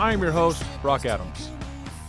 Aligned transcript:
podcast. 0.00 0.12
I'm 0.12 0.22
your 0.22 0.32
host, 0.32 0.64
Brock 0.82 1.06
Adams. 1.06 1.50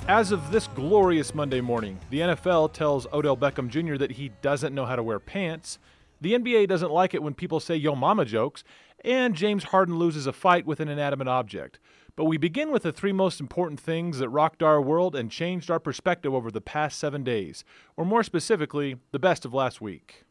As 0.07 0.31
of 0.31 0.51
this 0.51 0.67
glorious 0.67 1.35
Monday 1.35 1.61
morning, 1.61 1.99
the 2.09 2.21
NFL 2.21 2.73
tells 2.73 3.05
Odell 3.13 3.37
Beckham 3.37 3.69
Jr. 3.69 3.97
that 3.97 4.13
he 4.13 4.31
doesn't 4.41 4.73
know 4.73 4.85
how 4.85 4.95
to 4.95 5.03
wear 5.03 5.19
pants. 5.19 5.77
The 6.19 6.33
NBA 6.33 6.67
doesn't 6.67 6.91
like 6.91 7.13
it 7.13 7.23
when 7.23 7.33
people 7.33 7.59
say 7.59 7.75
yo 7.75 7.95
mama 7.95 8.25
jokes, 8.25 8.63
and 9.03 9.35
James 9.35 9.65
Harden 9.65 9.97
loses 9.97 10.27
a 10.27 10.33
fight 10.33 10.65
with 10.65 10.79
an 10.79 10.87
inanimate 10.87 11.27
object. 11.27 11.79
But 12.15 12.25
we 12.25 12.37
begin 12.37 12.71
with 12.71 12.83
the 12.83 12.91
three 12.91 13.13
most 13.13 13.39
important 13.39 13.79
things 13.79 14.19
that 14.19 14.29
rocked 14.29 14.61
our 14.61 14.81
world 14.81 15.15
and 15.15 15.31
changed 15.31 15.71
our 15.71 15.79
perspective 15.79 16.33
over 16.33 16.51
the 16.51 16.61
past 16.61 16.99
seven 16.99 17.23
days, 17.23 17.63
or 17.95 18.05
more 18.05 18.23
specifically, 18.23 18.97
the 19.11 19.19
best 19.19 19.45
of 19.45 19.53
last 19.53 19.81
week. 19.81 20.25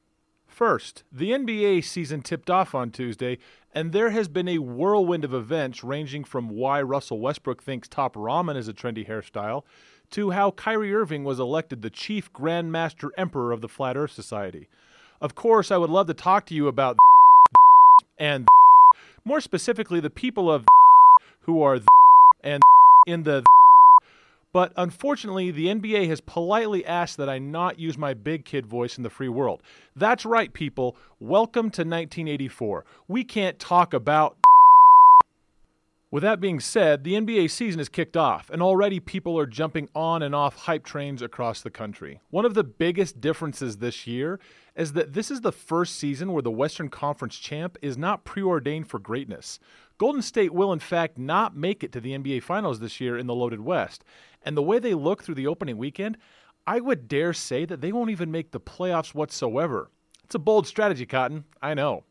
First, 0.60 1.04
the 1.10 1.30
NBA 1.30 1.82
season 1.84 2.20
tipped 2.20 2.50
off 2.50 2.74
on 2.74 2.90
Tuesday, 2.90 3.38
and 3.74 3.92
there 3.92 4.10
has 4.10 4.28
been 4.28 4.46
a 4.46 4.58
whirlwind 4.58 5.24
of 5.24 5.32
events 5.32 5.82
ranging 5.82 6.22
from 6.22 6.50
why 6.50 6.82
Russell 6.82 7.18
Westbrook 7.18 7.62
thinks 7.62 7.88
top 7.88 8.14
ramen 8.14 8.58
is 8.58 8.68
a 8.68 8.74
trendy 8.74 9.08
hairstyle 9.08 9.62
to 10.10 10.32
how 10.32 10.50
Kyrie 10.50 10.94
Irving 10.94 11.24
was 11.24 11.40
elected 11.40 11.80
the 11.80 11.88
chief 11.88 12.30
grandmaster 12.34 13.08
emperor 13.16 13.52
of 13.52 13.62
the 13.62 13.70
Flat 13.70 13.96
Earth 13.96 14.10
Society. 14.10 14.68
Of 15.18 15.34
course, 15.34 15.70
I 15.70 15.78
would 15.78 15.88
love 15.88 16.08
to 16.08 16.14
talk 16.14 16.44
to 16.48 16.54
you 16.54 16.68
about 16.68 16.98
and 18.18 18.46
more 19.24 19.40
specifically 19.40 19.98
the 19.98 20.10
people 20.10 20.52
of 20.52 20.66
who 21.44 21.62
are 21.62 21.80
and 22.44 22.62
in 23.06 23.22
the 23.22 23.46
but 24.52 24.72
unfortunately, 24.76 25.50
the 25.50 25.66
NBA 25.66 26.08
has 26.08 26.20
politely 26.20 26.84
asked 26.84 27.16
that 27.18 27.28
I 27.28 27.38
not 27.38 27.78
use 27.78 27.96
my 27.96 28.14
big 28.14 28.44
kid 28.44 28.66
voice 28.66 28.96
in 28.96 29.02
the 29.02 29.10
free 29.10 29.28
world. 29.28 29.62
That's 29.94 30.24
right, 30.24 30.52
people. 30.52 30.96
Welcome 31.20 31.70
to 31.70 31.82
1984. 31.82 32.84
We 33.06 33.24
can't 33.24 33.58
talk 33.58 33.94
about. 33.94 34.36
With 36.12 36.24
that 36.24 36.40
being 36.40 36.58
said, 36.58 37.04
the 37.04 37.14
NBA 37.14 37.52
season 37.52 37.78
has 37.78 37.88
kicked 37.88 38.16
off, 38.16 38.50
and 38.50 38.60
already 38.60 38.98
people 38.98 39.38
are 39.38 39.46
jumping 39.46 39.88
on 39.94 40.24
and 40.24 40.34
off 40.34 40.56
hype 40.56 40.84
trains 40.84 41.22
across 41.22 41.60
the 41.60 41.70
country. 41.70 42.20
One 42.30 42.44
of 42.44 42.54
the 42.54 42.64
biggest 42.64 43.20
differences 43.20 43.76
this 43.76 44.08
year 44.08 44.40
is 44.74 44.94
that 44.94 45.12
this 45.12 45.30
is 45.30 45.42
the 45.42 45.52
first 45.52 45.94
season 45.94 46.32
where 46.32 46.42
the 46.42 46.50
Western 46.50 46.88
Conference 46.88 47.36
champ 47.36 47.78
is 47.80 47.96
not 47.96 48.24
preordained 48.24 48.88
for 48.88 48.98
greatness. 48.98 49.60
Golden 49.98 50.20
State 50.20 50.52
will, 50.52 50.72
in 50.72 50.80
fact, 50.80 51.16
not 51.16 51.56
make 51.56 51.84
it 51.84 51.92
to 51.92 52.00
the 52.00 52.18
NBA 52.18 52.42
Finals 52.42 52.80
this 52.80 53.00
year 53.00 53.16
in 53.16 53.28
the 53.28 53.34
loaded 53.34 53.60
West. 53.60 54.02
And 54.42 54.56
the 54.56 54.62
way 54.62 54.80
they 54.80 54.94
look 54.94 55.22
through 55.22 55.36
the 55.36 55.46
opening 55.46 55.76
weekend, 55.76 56.16
I 56.66 56.80
would 56.80 57.06
dare 57.06 57.32
say 57.32 57.64
that 57.66 57.80
they 57.80 57.92
won't 57.92 58.10
even 58.10 58.32
make 58.32 58.50
the 58.50 58.58
playoffs 58.58 59.14
whatsoever. 59.14 59.92
It's 60.24 60.34
a 60.34 60.40
bold 60.40 60.66
strategy, 60.66 61.06
Cotton. 61.06 61.44
I 61.62 61.74
know. 61.74 62.02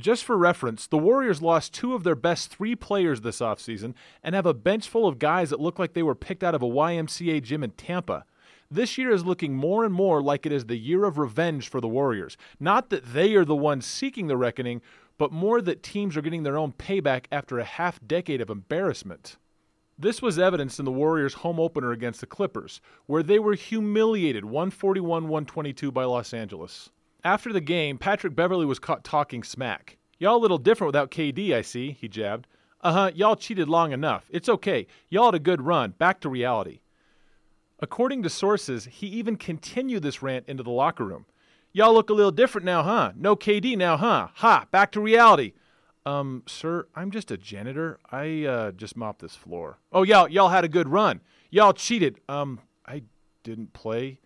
Just 0.00 0.24
for 0.24 0.38
reference, 0.38 0.86
the 0.86 0.96
Warriors 0.96 1.42
lost 1.42 1.74
two 1.74 1.94
of 1.94 2.04
their 2.04 2.14
best 2.14 2.48
three 2.48 2.74
players 2.74 3.20
this 3.20 3.40
offseason 3.40 3.92
and 4.22 4.34
have 4.34 4.46
a 4.46 4.54
bench 4.54 4.88
full 4.88 5.06
of 5.06 5.18
guys 5.18 5.50
that 5.50 5.60
look 5.60 5.78
like 5.78 5.92
they 5.92 6.02
were 6.02 6.14
picked 6.14 6.42
out 6.42 6.54
of 6.54 6.62
a 6.62 6.66
YMCA 6.66 7.42
gym 7.42 7.62
in 7.62 7.72
Tampa. 7.72 8.24
This 8.70 8.96
year 8.96 9.10
is 9.10 9.26
looking 9.26 9.54
more 9.54 9.84
and 9.84 9.92
more 9.92 10.22
like 10.22 10.46
it 10.46 10.52
is 10.52 10.64
the 10.64 10.78
year 10.78 11.04
of 11.04 11.18
revenge 11.18 11.68
for 11.68 11.82
the 11.82 11.88
Warriors. 11.88 12.38
Not 12.58 12.88
that 12.88 13.12
they 13.12 13.34
are 13.34 13.44
the 13.44 13.54
ones 13.54 13.84
seeking 13.84 14.26
the 14.26 14.38
reckoning, 14.38 14.80
but 15.18 15.32
more 15.32 15.60
that 15.60 15.82
teams 15.82 16.16
are 16.16 16.22
getting 16.22 16.44
their 16.44 16.56
own 16.56 16.72
payback 16.72 17.26
after 17.30 17.58
a 17.58 17.64
half 17.64 18.00
decade 18.06 18.40
of 18.40 18.48
embarrassment. 18.48 19.36
This 19.98 20.22
was 20.22 20.38
evidenced 20.38 20.78
in 20.78 20.86
the 20.86 20.90
Warriors' 20.90 21.34
home 21.34 21.60
opener 21.60 21.92
against 21.92 22.20
the 22.20 22.26
Clippers, 22.26 22.80
where 23.04 23.22
they 23.22 23.38
were 23.38 23.52
humiliated 23.52 24.46
141 24.46 25.24
122 25.24 25.92
by 25.92 26.04
Los 26.04 26.32
Angeles. 26.32 26.88
After 27.24 27.52
the 27.52 27.60
game, 27.60 27.98
Patrick 27.98 28.34
Beverley 28.34 28.66
was 28.66 28.78
caught 28.78 29.04
talking 29.04 29.42
smack. 29.42 29.96
Y'all 30.18 30.36
a 30.36 30.38
little 30.38 30.58
different 30.58 30.88
without 30.88 31.10
KD, 31.10 31.54
I 31.54 31.62
see, 31.62 31.92
he 31.92 32.08
jabbed. 32.08 32.46
Uh 32.82 32.92
huh, 32.92 33.10
y'all 33.14 33.36
cheated 33.36 33.68
long 33.68 33.92
enough. 33.92 34.24
It's 34.30 34.48
okay. 34.48 34.86
Y'all 35.08 35.26
had 35.26 35.34
a 35.34 35.38
good 35.38 35.62
run. 35.62 35.90
Back 35.98 36.20
to 36.20 36.28
reality. 36.28 36.80
According 37.78 38.22
to 38.22 38.30
sources, 38.30 38.86
he 38.86 39.06
even 39.06 39.36
continued 39.36 40.02
this 40.02 40.22
rant 40.22 40.46
into 40.48 40.62
the 40.62 40.70
locker 40.70 41.04
room. 41.04 41.26
Y'all 41.72 41.94
look 41.94 42.10
a 42.10 42.14
little 42.14 42.32
different 42.32 42.64
now, 42.64 42.82
huh? 42.82 43.12
No 43.16 43.36
KD 43.36 43.76
now, 43.76 43.96
huh? 43.96 44.28
Ha, 44.34 44.66
back 44.70 44.92
to 44.92 45.00
reality. 45.00 45.52
Um, 46.04 46.42
sir, 46.46 46.86
I'm 46.94 47.10
just 47.10 47.30
a 47.30 47.36
janitor. 47.36 47.98
I 48.10 48.44
uh, 48.44 48.72
just 48.72 48.96
mopped 48.96 49.20
this 49.20 49.36
floor. 49.36 49.78
Oh, 49.92 50.02
y'all, 50.02 50.28
y'all 50.28 50.48
had 50.48 50.64
a 50.64 50.68
good 50.68 50.88
run. 50.88 51.20
Y'all 51.50 51.72
cheated. 51.72 52.20
Um, 52.28 52.60
I 52.86 53.02
didn't 53.44 53.72
play. 53.72 54.18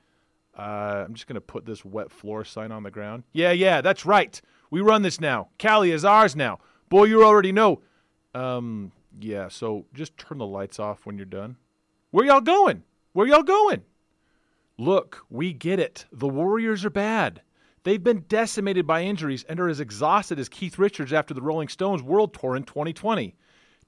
Uh, 0.56 1.04
I'm 1.06 1.14
just 1.14 1.26
gonna 1.26 1.40
put 1.40 1.66
this 1.66 1.84
wet 1.84 2.10
floor 2.10 2.44
sign 2.44 2.72
on 2.72 2.82
the 2.82 2.90
ground. 2.90 3.24
Yeah, 3.32 3.52
yeah, 3.52 3.80
that's 3.80 4.06
right. 4.06 4.40
We 4.70 4.80
run 4.80 5.02
this 5.02 5.20
now. 5.20 5.48
Cali 5.58 5.90
is 5.90 6.04
ours 6.04 6.34
now. 6.36 6.58
Boy, 6.88 7.04
you 7.04 7.24
already 7.24 7.52
know. 7.52 7.82
Um, 8.34 8.92
yeah. 9.20 9.48
So 9.48 9.86
just 9.94 10.16
turn 10.16 10.38
the 10.38 10.46
lights 10.46 10.78
off 10.78 11.06
when 11.06 11.16
you're 11.16 11.26
done. 11.26 11.56
Where 12.10 12.26
y'all 12.26 12.40
going? 12.40 12.84
Where 13.12 13.26
y'all 13.26 13.42
going? 13.42 13.82
Look, 14.78 15.24
we 15.30 15.52
get 15.52 15.78
it. 15.78 16.06
The 16.12 16.28
Warriors 16.28 16.84
are 16.84 16.90
bad. 16.90 17.42
They've 17.84 18.02
been 18.02 18.24
decimated 18.28 18.86
by 18.86 19.02
injuries 19.02 19.44
and 19.48 19.60
are 19.60 19.68
as 19.68 19.78
exhausted 19.78 20.38
as 20.38 20.48
Keith 20.48 20.78
Richards 20.78 21.12
after 21.12 21.34
the 21.34 21.42
Rolling 21.42 21.68
Stones 21.68 22.02
World 22.02 22.34
Tour 22.34 22.56
in 22.56 22.64
2020. 22.64 23.36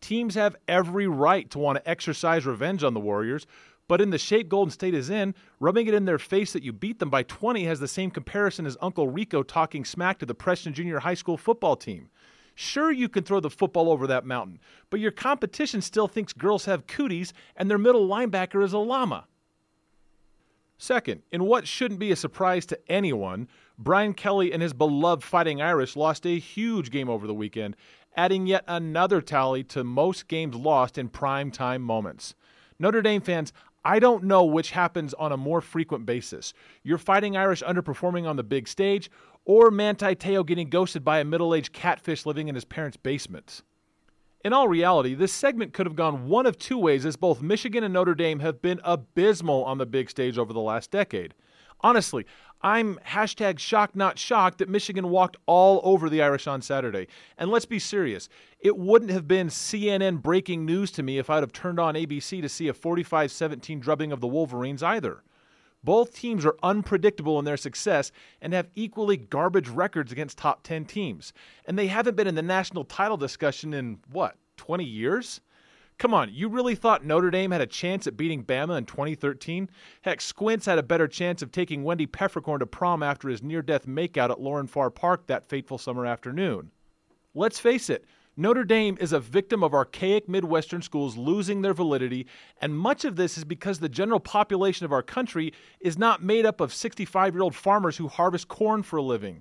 Teams 0.00 0.34
have 0.34 0.54
every 0.68 1.06
right 1.06 1.50
to 1.50 1.58
want 1.58 1.78
to 1.78 1.88
exercise 1.88 2.44
revenge 2.46 2.84
on 2.84 2.94
the 2.94 3.00
Warriors, 3.00 3.46
but 3.88 4.00
in 4.00 4.10
the 4.10 4.18
shape 4.18 4.48
Golden 4.48 4.70
State 4.70 4.94
is 4.94 5.10
in, 5.10 5.34
rubbing 5.60 5.86
it 5.86 5.94
in 5.94 6.04
their 6.04 6.18
face 6.18 6.52
that 6.52 6.62
you 6.62 6.72
beat 6.72 6.98
them 6.98 7.10
by 7.10 7.22
20 7.22 7.64
has 7.64 7.80
the 7.80 7.88
same 7.88 8.10
comparison 8.10 8.66
as 8.66 8.76
Uncle 8.80 9.08
Rico 9.08 9.42
talking 9.42 9.84
smack 9.84 10.18
to 10.18 10.26
the 10.26 10.34
Preston 10.34 10.74
Junior 10.74 11.00
High 11.00 11.14
School 11.14 11.36
football 11.36 11.76
team. 11.76 12.08
Sure, 12.54 12.90
you 12.90 13.08
can 13.08 13.22
throw 13.22 13.38
the 13.38 13.50
football 13.50 13.90
over 13.90 14.06
that 14.06 14.24
mountain, 14.24 14.58
but 14.88 14.98
your 14.98 15.10
competition 15.10 15.82
still 15.82 16.08
thinks 16.08 16.32
girls 16.32 16.64
have 16.64 16.86
cooties 16.86 17.32
and 17.54 17.70
their 17.70 17.78
middle 17.78 18.08
linebacker 18.08 18.64
is 18.64 18.72
a 18.72 18.78
llama. 18.78 19.26
Second, 20.78 21.22
in 21.30 21.44
what 21.44 21.66
shouldn't 21.66 22.00
be 22.00 22.12
a 22.12 22.16
surprise 22.16 22.66
to 22.66 22.78
anyone, 22.88 23.48
Brian 23.78 24.14
Kelly 24.14 24.52
and 24.52 24.62
his 24.62 24.72
beloved 24.72 25.22
Fighting 25.22 25.60
Irish 25.60 25.96
lost 25.96 26.26
a 26.26 26.38
huge 26.38 26.90
game 26.90 27.08
over 27.08 27.26
the 27.26 27.34
weekend, 27.34 27.76
adding 28.16 28.46
yet 28.46 28.64
another 28.66 29.20
tally 29.20 29.62
to 29.64 29.84
most 29.84 30.28
games 30.28 30.54
lost 30.54 30.98
in 30.98 31.08
prime 31.08 31.50
time 31.50 31.82
moments. 31.82 32.34
Notre 32.78 33.02
Dame 33.02 33.22
fans, 33.22 33.52
I 33.86 34.00
don't 34.00 34.24
know 34.24 34.44
which 34.44 34.72
happens 34.72 35.14
on 35.14 35.30
a 35.30 35.36
more 35.36 35.60
frequent 35.60 36.06
basis. 36.06 36.52
Your 36.82 36.98
Fighting 36.98 37.36
Irish 37.36 37.62
underperforming 37.62 38.26
on 38.26 38.34
the 38.34 38.42
big 38.42 38.66
stage, 38.66 39.08
or 39.44 39.70
Manti 39.70 40.16
Te'o 40.16 40.44
getting 40.44 40.68
ghosted 40.68 41.04
by 41.04 41.20
a 41.20 41.24
middle 41.24 41.54
aged 41.54 41.72
catfish 41.72 42.26
living 42.26 42.48
in 42.48 42.56
his 42.56 42.64
parents' 42.64 42.96
basement. 42.96 43.62
In 44.44 44.52
all 44.52 44.66
reality, 44.66 45.14
this 45.14 45.32
segment 45.32 45.72
could 45.72 45.86
have 45.86 45.94
gone 45.94 46.26
one 46.26 46.46
of 46.46 46.58
two 46.58 46.78
ways 46.78 47.06
as 47.06 47.14
both 47.14 47.40
Michigan 47.40 47.84
and 47.84 47.94
Notre 47.94 48.16
Dame 48.16 48.40
have 48.40 48.60
been 48.60 48.80
abysmal 48.82 49.64
on 49.64 49.78
the 49.78 49.86
big 49.86 50.10
stage 50.10 50.36
over 50.36 50.52
the 50.52 50.58
last 50.58 50.90
decade. 50.90 51.32
Honestly, 51.80 52.26
I'm 52.62 52.98
hashtag 53.06 53.58
shocked 53.58 53.94
not 53.94 54.18
shocked 54.18 54.58
that 54.58 54.68
Michigan 54.68 55.10
walked 55.10 55.36
all 55.46 55.80
over 55.84 56.08
the 56.08 56.22
Irish 56.22 56.46
on 56.46 56.62
Saturday. 56.62 57.06
And 57.36 57.50
let's 57.50 57.66
be 57.66 57.78
serious, 57.78 58.28
it 58.60 58.76
wouldn't 58.76 59.10
have 59.10 59.28
been 59.28 59.48
CNN 59.48 60.22
breaking 60.22 60.64
news 60.64 60.90
to 60.92 61.02
me 61.02 61.18
if 61.18 61.28
I'd 61.30 61.42
have 61.42 61.52
turned 61.52 61.78
on 61.78 61.94
ABC 61.94 62.40
to 62.40 62.48
see 62.48 62.68
a 62.68 62.74
45 62.74 63.30
17 63.30 63.78
drubbing 63.80 64.12
of 64.12 64.20
the 64.20 64.26
Wolverines 64.26 64.82
either. 64.82 65.22
Both 65.84 66.16
teams 66.16 66.44
are 66.44 66.56
unpredictable 66.64 67.38
in 67.38 67.44
their 67.44 67.56
success 67.56 68.10
and 68.40 68.52
have 68.52 68.70
equally 68.74 69.16
garbage 69.16 69.68
records 69.68 70.10
against 70.10 70.38
top 70.38 70.64
10 70.64 70.86
teams. 70.86 71.32
And 71.66 71.78
they 71.78 71.86
haven't 71.86 72.16
been 72.16 72.26
in 72.26 72.34
the 72.34 72.42
national 72.42 72.84
title 72.84 73.16
discussion 73.16 73.72
in, 73.72 74.00
what, 74.10 74.36
20 74.56 74.82
years? 74.82 75.40
Come 75.98 76.12
on, 76.12 76.28
you 76.30 76.50
really 76.50 76.74
thought 76.74 77.06
Notre 77.06 77.30
Dame 77.30 77.52
had 77.52 77.62
a 77.62 77.66
chance 77.66 78.06
at 78.06 78.18
beating 78.18 78.44
Bama 78.44 78.76
in 78.76 78.84
2013? 78.84 79.70
Heck, 80.02 80.20
Squints 80.20 80.66
had 80.66 80.78
a 80.78 80.82
better 80.82 81.08
chance 81.08 81.40
of 81.40 81.50
taking 81.50 81.84
Wendy 81.84 82.04
Peppercorn 82.04 82.60
to 82.60 82.66
prom 82.66 83.02
after 83.02 83.30
his 83.30 83.42
near 83.42 83.62
death 83.62 83.86
makeout 83.86 84.28
at 84.28 84.40
Lauren 84.40 84.66
Farr 84.66 84.90
Park 84.90 85.26
that 85.26 85.48
fateful 85.48 85.78
summer 85.78 86.04
afternoon. 86.04 86.70
Let's 87.34 87.58
face 87.58 87.88
it, 87.88 88.04
Notre 88.36 88.64
Dame 88.64 88.98
is 89.00 89.14
a 89.14 89.20
victim 89.20 89.64
of 89.64 89.72
archaic 89.72 90.28
Midwestern 90.28 90.82
schools 90.82 91.16
losing 91.16 91.62
their 91.62 91.72
validity, 91.72 92.26
and 92.60 92.78
much 92.78 93.06
of 93.06 93.16
this 93.16 93.38
is 93.38 93.44
because 93.44 93.78
the 93.78 93.88
general 93.88 94.20
population 94.20 94.84
of 94.84 94.92
our 94.92 95.02
country 95.02 95.54
is 95.80 95.96
not 95.96 96.22
made 96.22 96.44
up 96.44 96.60
of 96.60 96.74
65 96.74 97.32
year 97.34 97.42
old 97.42 97.54
farmers 97.54 97.96
who 97.96 98.08
harvest 98.08 98.48
corn 98.48 98.82
for 98.82 98.98
a 98.98 99.02
living. 99.02 99.40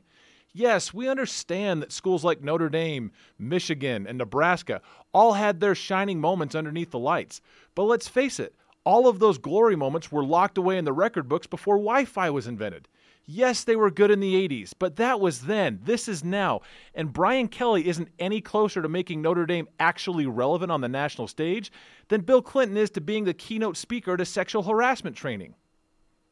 Yes, 0.57 0.93
we 0.93 1.09
understand 1.09 1.81
that 1.81 1.91
schools 1.91 2.23
like 2.23 2.41
Notre 2.41 2.69
Dame, 2.69 3.11
Michigan, 3.37 4.07
and 4.07 4.17
Nebraska 4.17 4.81
all 5.13 5.33
had 5.33 5.59
their 5.59 5.75
shining 5.75 6.21
moments 6.21 6.55
underneath 6.55 6.91
the 6.91 6.97
lights. 6.97 7.41
But 7.75 7.83
let's 7.83 8.07
face 8.07 8.39
it, 8.39 8.55
all 8.85 9.09
of 9.09 9.19
those 9.19 9.37
glory 9.37 9.75
moments 9.75 10.13
were 10.13 10.23
locked 10.23 10.57
away 10.57 10.77
in 10.77 10.85
the 10.85 10.93
record 10.93 11.27
books 11.27 11.45
before 11.45 11.75
Wi 11.75 12.05
Fi 12.05 12.29
was 12.29 12.47
invented. 12.47 12.87
Yes, 13.25 13.65
they 13.65 13.75
were 13.75 13.91
good 13.91 14.11
in 14.11 14.21
the 14.21 14.47
80s, 14.47 14.71
but 14.79 14.95
that 14.95 15.19
was 15.19 15.41
then. 15.41 15.81
This 15.83 16.07
is 16.07 16.23
now. 16.23 16.61
And 16.93 17.11
Brian 17.11 17.49
Kelly 17.49 17.85
isn't 17.85 18.07
any 18.17 18.39
closer 18.39 18.81
to 18.81 18.87
making 18.87 19.21
Notre 19.21 19.45
Dame 19.45 19.67
actually 19.77 20.25
relevant 20.25 20.71
on 20.71 20.79
the 20.79 20.87
national 20.87 21.27
stage 21.27 21.69
than 22.07 22.21
Bill 22.21 22.41
Clinton 22.41 22.77
is 22.77 22.91
to 22.91 23.01
being 23.01 23.25
the 23.25 23.33
keynote 23.33 23.75
speaker 23.75 24.15
to 24.15 24.23
sexual 24.23 24.63
harassment 24.63 25.17
training. 25.17 25.55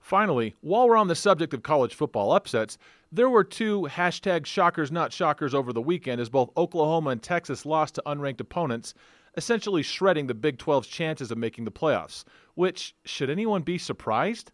Finally, 0.04 0.54
while 0.60 0.90
we're 0.90 0.98
on 0.98 1.08
the 1.08 1.16
subject 1.16 1.54
of 1.54 1.64
college 1.64 1.96
football 1.96 2.34
upsets, 2.34 2.78
there 3.10 3.30
were 3.30 3.44
two 3.44 3.88
hashtag 3.90 4.46
shockers 4.46 4.92
not 4.92 5.14
shockers 5.14 5.54
over 5.54 5.72
the 5.72 5.82
weekend 5.82 6.20
as 6.20 6.28
both 6.28 6.52
Oklahoma 6.58 7.12
and 7.12 7.24
Texas 7.24 7.66
lost 7.66 7.96
to 7.96 8.04
unranked 8.06 8.42
opponents, 8.42 8.94
essentially 9.38 9.82
shredding 9.82 10.28
the 10.28 10.34
Big 10.34 10.58
12's 10.58 10.88
chances 10.88 11.32
of 11.32 11.38
making 11.38 11.64
the 11.64 11.72
playoffs. 11.72 12.26
Which, 12.54 12.94
should 13.06 13.30
anyone 13.30 13.62
be 13.62 13.78
surprised? 13.78 14.52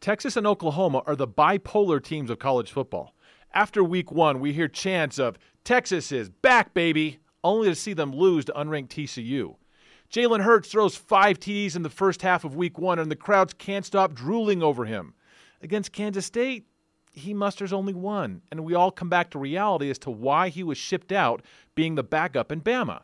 Texas 0.00 0.38
and 0.38 0.46
Oklahoma 0.46 1.02
are 1.06 1.16
the 1.16 1.28
bipolar 1.28 2.02
teams 2.02 2.30
of 2.30 2.38
college 2.38 2.72
football. 2.72 3.14
After 3.52 3.84
week 3.84 4.10
one, 4.10 4.40
we 4.40 4.54
hear 4.54 4.68
chants 4.68 5.18
of, 5.18 5.36
Texas 5.64 6.10
is 6.12 6.30
back, 6.30 6.72
baby, 6.72 7.18
only 7.44 7.68
to 7.68 7.74
see 7.74 7.92
them 7.92 8.10
lose 8.10 8.46
to 8.46 8.52
unranked 8.52 8.88
TCU. 8.88 9.54
Jalen 10.12 10.42
Hurts 10.42 10.68
throws 10.68 10.94
five 10.94 11.40
TDs 11.40 11.74
in 11.74 11.82
the 11.82 11.88
first 11.88 12.20
half 12.20 12.44
of 12.44 12.54
week 12.54 12.78
one, 12.78 12.98
and 12.98 13.10
the 13.10 13.16
crowds 13.16 13.54
can't 13.54 13.86
stop 13.86 14.12
drooling 14.12 14.62
over 14.62 14.84
him. 14.84 15.14
Against 15.62 15.92
Kansas 15.92 16.26
State, 16.26 16.66
he 17.12 17.32
musters 17.32 17.72
only 17.72 17.94
one, 17.94 18.42
and 18.50 18.62
we 18.62 18.74
all 18.74 18.90
come 18.90 19.08
back 19.08 19.30
to 19.30 19.38
reality 19.38 19.88
as 19.88 19.98
to 20.00 20.10
why 20.10 20.50
he 20.50 20.62
was 20.62 20.76
shipped 20.76 21.12
out 21.12 21.40
being 21.74 21.94
the 21.94 22.02
backup 22.02 22.52
in 22.52 22.60
Bama. 22.60 23.00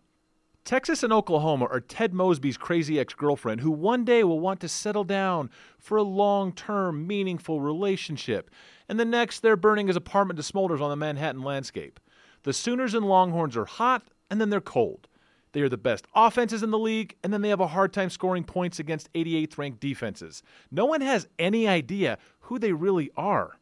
Texas 0.67 1.03
and 1.03 1.11
Oklahoma 1.11 1.65
are 1.71 1.81
Ted 1.81 2.13
Mosby's 2.13 2.59
crazy 2.59 3.01
ex 3.01 3.15
girlfriend 3.15 3.63
who 3.63 3.71
one 3.71 4.05
day 4.05 4.23
will 4.23 4.39
want 4.39 4.61
to 4.61 4.69
settle 4.69 5.05
down 5.05 5.49
for 5.79 5.97
a 5.97 6.03
long 6.03 6.53
term, 6.53 7.07
meaningful 7.07 7.63
relationship, 7.63 8.51
and 8.87 9.01
the 9.01 9.07
next 9.07 9.41
they're 9.41 9.57
burning 9.57 9.87
his 9.87 9.97
apartment 9.97 10.39
to 10.39 10.53
smolders 10.53 10.83
on 10.83 10.91
the 10.91 10.97
Manhattan 10.97 11.43
landscape. 11.43 12.01
The 12.43 12.53
Sooners 12.53 12.93
and 12.93 13.07
Longhorns 13.09 13.57
are 13.57 13.65
hot, 13.65 14.03
and 14.29 14.39
then 14.39 14.51
they're 14.51 14.61
cold. 14.61 15.09
They 15.53 15.63
are 15.63 15.69
the 15.69 15.77
best 15.77 16.07
offenses 16.15 16.63
in 16.63 16.71
the 16.71 16.79
league, 16.79 17.17
and 17.23 17.33
then 17.33 17.43
they 17.43 17.49
have 17.49 17.61
a 17.61 17.67
hard 17.69 17.93
time 17.93 18.11
scoring 18.11 18.45
points 18.45 18.79
against 18.79 19.13
88th 19.15 19.59
ranked 19.59 19.81
defenses. 19.81 20.43
No 20.71 20.85
one 20.85 21.01
has 21.01 21.29
any 21.39 21.67
idea 21.67 22.19
who 22.41 22.59
they 22.59 22.73
really 22.73 23.11
are. 23.17 23.59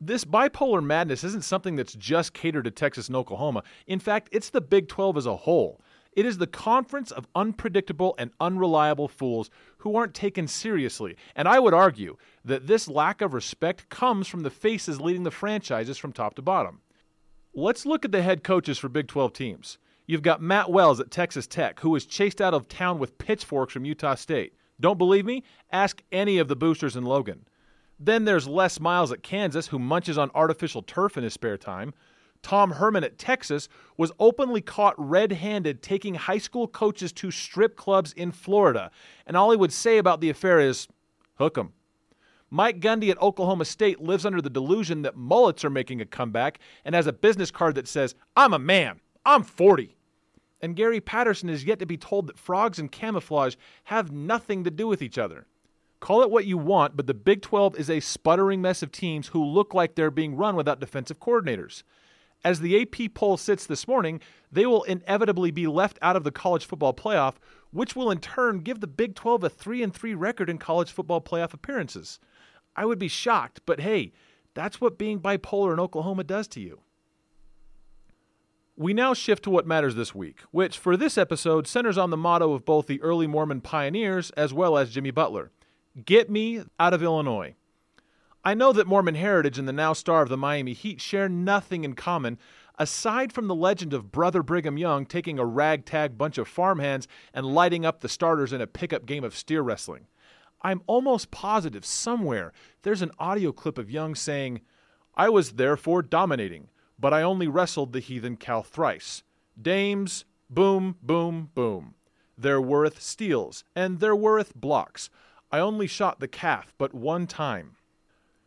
This 0.00 0.24
bipolar 0.24 0.84
madness 0.84 1.24
isn't 1.24 1.44
something 1.44 1.74
that's 1.74 1.94
just 1.94 2.32
catered 2.32 2.64
to 2.64 2.70
Texas 2.70 3.08
and 3.08 3.16
Oklahoma. 3.16 3.64
In 3.86 3.98
fact, 3.98 4.28
it's 4.30 4.50
the 4.50 4.60
Big 4.60 4.88
12 4.88 5.16
as 5.16 5.26
a 5.26 5.36
whole. 5.36 5.80
It 6.12 6.26
is 6.26 6.38
the 6.38 6.46
conference 6.46 7.10
of 7.10 7.28
unpredictable 7.34 8.14
and 8.18 8.30
unreliable 8.40 9.08
fools 9.08 9.50
who 9.78 9.96
aren't 9.96 10.14
taken 10.14 10.48
seriously. 10.48 11.16
And 11.36 11.46
I 11.46 11.58
would 11.58 11.74
argue 11.74 12.16
that 12.44 12.66
this 12.66 12.88
lack 12.88 13.20
of 13.20 13.34
respect 13.34 13.88
comes 13.88 14.26
from 14.26 14.42
the 14.42 14.50
faces 14.50 15.00
leading 15.00 15.22
the 15.22 15.30
franchises 15.30 15.98
from 15.98 16.12
top 16.12 16.34
to 16.34 16.42
bottom. 16.42 16.80
Let's 17.54 17.86
look 17.86 18.04
at 18.04 18.12
the 18.12 18.22
head 18.22 18.42
coaches 18.44 18.78
for 18.78 18.88
Big 18.88 19.08
12 19.08 19.32
teams. 19.32 19.78
You've 20.08 20.22
got 20.22 20.40
Matt 20.40 20.70
Wells 20.70 21.00
at 21.00 21.10
Texas 21.10 21.46
Tech, 21.46 21.80
who 21.80 21.90
was 21.90 22.06
chased 22.06 22.40
out 22.40 22.54
of 22.54 22.66
town 22.66 22.98
with 22.98 23.18
pitchforks 23.18 23.74
from 23.74 23.84
Utah 23.84 24.14
State. 24.14 24.54
Don't 24.80 24.96
believe 24.96 25.26
me? 25.26 25.44
Ask 25.70 26.02
any 26.10 26.38
of 26.38 26.48
the 26.48 26.56
boosters 26.56 26.96
in 26.96 27.04
Logan. 27.04 27.46
Then 28.00 28.24
there's 28.24 28.48
Les 28.48 28.80
Miles 28.80 29.12
at 29.12 29.22
Kansas, 29.22 29.66
who 29.66 29.78
munches 29.78 30.16
on 30.16 30.30
artificial 30.34 30.80
turf 30.80 31.18
in 31.18 31.24
his 31.24 31.34
spare 31.34 31.58
time. 31.58 31.92
Tom 32.40 32.70
Herman 32.70 33.04
at 33.04 33.18
Texas 33.18 33.68
was 33.98 34.10
openly 34.18 34.62
caught 34.62 34.94
red 34.96 35.32
handed 35.32 35.82
taking 35.82 36.14
high 36.14 36.38
school 36.38 36.68
coaches 36.68 37.12
to 37.12 37.30
strip 37.30 37.76
clubs 37.76 38.14
in 38.14 38.32
Florida. 38.32 38.90
And 39.26 39.36
all 39.36 39.50
he 39.50 39.58
would 39.58 39.74
say 39.74 39.98
about 39.98 40.22
the 40.22 40.30
affair 40.30 40.58
is, 40.58 40.88
hook 41.34 41.58
'em. 41.58 41.74
Mike 42.48 42.80
Gundy 42.80 43.10
at 43.10 43.20
Oklahoma 43.20 43.66
State 43.66 44.00
lives 44.00 44.24
under 44.24 44.40
the 44.40 44.48
delusion 44.48 45.02
that 45.02 45.16
mullets 45.16 45.66
are 45.66 45.70
making 45.70 46.00
a 46.00 46.06
comeback 46.06 46.60
and 46.82 46.94
has 46.94 47.06
a 47.06 47.12
business 47.12 47.50
card 47.50 47.74
that 47.74 47.86
says, 47.86 48.14
I'm 48.34 48.54
a 48.54 48.58
man, 48.58 49.00
I'm 49.26 49.42
40. 49.42 49.97
And 50.60 50.76
Gary 50.76 51.00
Patterson 51.00 51.48
is 51.48 51.64
yet 51.64 51.78
to 51.78 51.86
be 51.86 51.96
told 51.96 52.26
that 52.26 52.38
frogs 52.38 52.78
and 52.78 52.90
camouflage 52.90 53.54
have 53.84 54.10
nothing 54.10 54.64
to 54.64 54.70
do 54.70 54.88
with 54.88 55.02
each 55.02 55.18
other. 55.18 55.46
Call 56.00 56.22
it 56.22 56.30
what 56.30 56.46
you 56.46 56.58
want, 56.58 56.96
but 56.96 57.06
the 57.06 57.14
Big 57.14 57.42
12 57.42 57.78
is 57.78 57.90
a 57.90 58.00
sputtering 58.00 58.62
mess 58.62 58.82
of 58.82 58.92
teams 58.92 59.28
who 59.28 59.44
look 59.44 59.74
like 59.74 59.94
they're 59.94 60.10
being 60.10 60.36
run 60.36 60.54
without 60.56 60.80
defensive 60.80 61.18
coordinators. 61.18 61.82
As 62.44 62.60
the 62.60 62.80
AP 62.80 63.14
poll 63.14 63.36
sits 63.36 63.66
this 63.66 63.88
morning, 63.88 64.20
they 64.50 64.64
will 64.64 64.84
inevitably 64.84 65.50
be 65.50 65.66
left 65.66 65.98
out 66.00 66.14
of 66.14 66.22
the 66.22 66.30
college 66.30 66.64
football 66.64 66.94
playoff, 66.94 67.34
which 67.72 67.96
will 67.96 68.12
in 68.12 68.20
turn 68.20 68.60
give 68.60 68.80
the 68.80 68.86
Big 68.86 69.16
12 69.16 69.44
a 69.44 69.48
3 69.48 69.82
and 69.82 69.92
3 69.92 70.14
record 70.14 70.48
in 70.48 70.58
college 70.58 70.92
football 70.92 71.20
playoff 71.20 71.52
appearances. 71.52 72.20
I 72.76 72.84
would 72.84 72.98
be 72.98 73.08
shocked, 73.08 73.62
but 73.66 73.80
hey, 73.80 74.12
that's 74.54 74.80
what 74.80 74.98
being 74.98 75.18
bipolar 75.18 75.72
in 75.72 75.80
Oklahoma 75.80 76.22
does 76.22 76.46
to 76.48 76.60
you. 76.60 76.80
We 78.80 78.94
now 78.94 79.12
shift 79.12 79.42
to 79.42 79.50
what 79.50 79.66
matters 79.66 79.96
this 79.96 80.14
week, 80.14 80.38
which 80.52 80.78
for 80.78 80.96
this 80.96 81.18
episode 81.18 81.66
centers 81.66 81.98
on 81.98 82.10
the 82.10 82.16
motto 82.16 82.52
of 82.52 82.64
both 82.64 82.86
the 82.86 83.02
early 83.02 83.26
Mormon 83.26 83.60
pioneers 83.60 84.30
as 84.36 84.54
well 84.54 84.78
as 84.78 84.92
Jimmy 84.92 85.10
Butler 85.10 85.50
Get 86.04 86.30
me 86.30 86.62
out 86.78 86.94
of 86.94 87.02
Illinois. 87.02 87.56
I 88.44 88.54
know 88.54 88.72
that 88.72 88.86
Mormon 88.86 89.16
Heritage 89.16 89.58
and 89.58 89.66
the 89.66 89.72
now 89.72 89.94
star 89.94 90.22
of 90.22 90.28
the 90.28 90.36
Miami 90.36 90.74
Heat 90.74 91.00
share 91.00 91.28
nothing 91.28 91.82
in 91.82 91.94
common 91.94 92.38
aside 92.78 93.32
from 93.32 93.48
the 93.48 93.54
legend 93.56 93.92
of 93.92 94.12
Brother 94.12 94.44
Brigham 94.44 94.78
Young 94.78 95.06
taking 95.06 95.40
a 95.40 95.44
ragtag 95.44 96.16
bunch 96.16 96.38
of 96.38 96.46
farmhands 96.46 97.08
and 97.34 97.46
lighting 97.46 97.84
up 97.84 97.98
the 97.98 98.08
starters 98.08 98.52
in 98.52 98.60
a 98.60 98.68
pickup 98.68 99.06
game 99.06 99.24
of 99.24 99.36
steer 99.36 99.62
wrestling. 99.62 100.06
I'm 100.62 100.82
almost 100.86 101.32
positive 101.32 101.84
somewhere 101.84 102.52
there's 102.82 103.02
an 103.02 103.10
audio 103.18 103.50
clip 103.50 103.76
of 103.76 103.90
Young 103.90 104.14
saying, 104.14 104.60
I 105.16 105.30
was 105.30 105.54
therefore 105.54 106.02
dominating, 106.02 106.68
but 106.98 107.14
I 107.14 107.22
only 107.22 107.46
wrestled 107.46 107.92
the 107.92 108.00
heathen 108.00 108.36
cow 108.36 108.62
thrice. 108.62 109.22
Dames, 109.60 110.24
boom, 110.50 110.96
boom, 111.02 111.50
boom. 111.54 111.94
There 112.36 112.60
woreth 112.60 113.00
steals, 113.00 113.64
and 113.74 114.00
there 114.00 114.16
woreth 114.16 114.54
blocks. 114.54 115.10
I 115.50 115.58
only 115.58 115.86
shot 115.86 116.20
the 116.20 116.28
calf 116.28 116.74
but 116.78 116.94
one 116.94 117.26
time. 117.26 117.76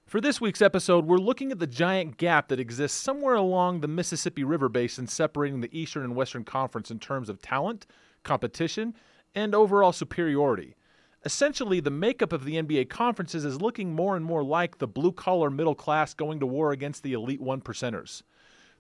For 0.06 0.20
this 0.20 0.42
week's 0.42 0.62
episode, 0.62 1.06
we're 1.06 1.18
looking 1.18 1.52
at 1.54 1.60
the 1.60 1.68
giant 1.68 2.18
gap 2.18 2.50
that 2.50 2.60
exists 2.60 3.00
somewhere 3.00 3.36
along 3.36 3.80
the 3.80 3.88
Mississippi 3.88 4.44
River 4.44 4.68
basin 4.68 5.08
separating 5.08 5.62
the 5.62 5.78
Eastern 5.78 6.04
and 6.04 6.16
Western 6.16 6.44
Conference 6.44 6.92
in 6.92 7.00
terms 7.00 7.30
of 7.30 7.42
talent, 7.42 7.88
competition, 8.24 8.94
and 9.34 9.56
overall 9.56 9.94
superiority. 9.94 10.76
Essentially, 11.24 11.80
the 11.80 11.92
makeup 11.92 12.34
of 12.34 12.44
the 12.44 12.56
NBA 12.56 12.90
conferences 12.90 13.46
is 13.46 13.62
looking 13.62 13.94
more 13.94 14.16
and 14.16 14.26
more 14.26 14.44
like 14.44 14.80
the 14.80 14.88
blue 14.88 15.12
collar 15.12 15.50
middle 15.50 15.76
class 15.76 16.14
going 16.14 16.40
to 16.40 16.46
war 16.46 16.72
against 16.72 17.04
the 17.04 17.14
elite 17.14 17.42
one 17.42 17.62
percenters. 17.62 18.24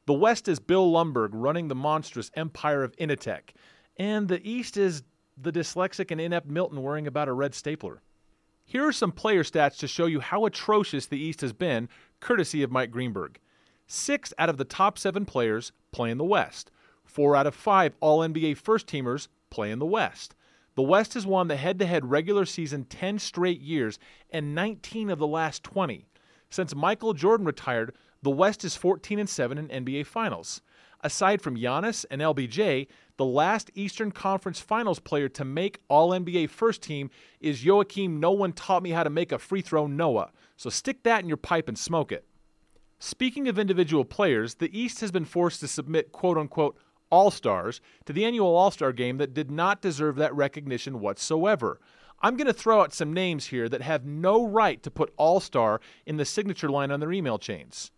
The 0.08 0.14
West 0.14 0.48
is 0.48 0.60
Bill 0.60 0.92
Lumbergh 0.92 1.30
running 1.34 1.68
the 1.68 1.76
monstrous 1.76 2.32
empire 2.34 2.84
of 2.84 2.96
Initech, 2.98 3.52
and 3.98 4.28
the 4.28 4.46
East 4.48 4.76
is 4.76 5.04
the 5.38 5.52
dyslexic 5.52 6.10
and 6.10 6.20
inept 6.20 6.48
Milton 6.48 6.82
worrying 6.82 7.06
about 7.06 7.28
a 7.28 7.34
red 7.34 7.54
stapler. 7.54 8.02
Here 8.66 8.88
are 8.88 8.92
some 8.92 9.12
player 9.12 9.44
stats 9.44 9.78
to 9.78 9.88
show 9.88 10.08
you 10.08 10.20
how 10.20 10.46
atrocious 10.46 11.06
the 11.06 11.20
East 11.20 11.42
has 11.42 11.54
been, 11.54 11.88
courtesy 12.20 12.64
of 12.64 12.72
Mike 12.72 12.90
Greenberg. 12.90 13.40
Six 13.86 14.34
out 14.40 14.50
of 14.50 14.58
the 14.58 14.66
top 14.66 14.98
seven 14.98 15.26
players 15.26 15.72
play 15.92 16.10
in 16.10 16.18
the 16.18 16.24
West. 16.24 16.72
Four 17.04 17.36
out 17.36 17.46
of 17.46 17.54
five 17.54 17.94
All 18.00 18.20
NBA 18.20 18.58
first 18.58 18.88
teamers 18.88 19.28
play 19.50 19.70
in 19.70 19.80
the 19.80 19.86
West. 19.86 20.34
The 20.76 20.82
West 20.82 21.14
has 21.14 21.28
won 21.28 21.48
the 21.48 21.58
head 21.58 21.78
to 21.80 21.86
head 21.86 22.10
regular 22.10 22.46
season 22.46 22.86
10 22.86 23.20
straight 23.20 23.60
years 23.60 24.00
and 24.30 24.56
19 24.56 25.10
of 25.10 25.20
the 25.20 25.28
last 25.28 25.64
20. 25.64 26.08
Since 26.50 26.74
Michael 26.74 27.14
Jordan 27.14 27.46
retired, 27.46 27.94
the 28.24 28.30
West 28.30 28.64
is 28.64 28.76
14 28.76 29.20
and 29.20 29.30
7 29.30 29.58
in 29.58 29.86
NBA 29.86 30.06
Finals. 30.06 30.62
Aside 31.04 31.42
from 31.42 31.58
Giannis 31.58 32.06
and 32.12 32.22
LBJ, 32.22 32.88
the 33.18 33.26
last 33.26 33.72
Eastern 33.74 34.12
Conference 34.12 34.60
Finals 34.60 35.00
player 35.00 35.28
to 35.30 35.44
make 35.44 35.80
All 35.88 36.12
NBA 36.12 36.50
first 36.50 36.84
team 36.84 37.10
is 37.40 37.64
Joakim 37.64 38.20
No 38.20 38.32
One 38.32 38.54
Taught 38.54 38.84
Me 38.84 38.92
How 38.92 39.04
to 39.04 39.10
Make 39.10 39.32
a 39.32 39.40
Free 39.40 39.62
Throw 39.62 39.88
Noah. 39.88 40.32
So 40.58 40.70
stick 40.70 41.02
that 41.04 41.24
in 41.24 41.28
your 41.28 41.38
pipe 41.38 41.68
and 41.68 41.78
smoke 41.78 42.12
it. 42.12 42.26
Speaking 43.00 43.48
of 43.48 43.58
individual 43.58 44.06
players, 44.06 44.56
the 44.56 44.80
East 44.80 45.02
has 45.02 45.12
been 45.12 45.26
forced 45.26 45.60
to 45.62 45.68
submit 45.68 46.12
quote 46.12 46.38
unquote 46.38 46.78
All 47.10 47.32
Stars 47.32 47.82
to 48.06 48.14
the 48.14 48.24
annual 48.24 48.56
All 48.56 48.70
Star 48.70 48.94
game 48.94 49.18
that 49.18 49.34
did 49.34 49.50
not 49.50 49.82
deserve 49.82 50.18
that 50.18 50.36
recognition 50.36 51.00
whatsoever. 51.00 51.80
I'm 52.22 52.38
going 52.38 52.46
to 52.46 52.54
throw 52.54 52.82
out 52.82 52.94
some 52.94 53.12
names 53.12 53.48
here 53.48 53.68
that 53.70 53.82
have 53.82 54.06
no 54.06 54.46
right 54.46 54.84
to 54.84 54.92
put 54.92 55.12
All 55.18 55.40
Star 55.40 55.82
in 56.06 56.18
the 56.18 56.26
signature 56.26 56.70
line 56.70 56.92
on 56.92 57.00
their 57.00 57.12
email 57.12 57.40
chains. 57.40 57.90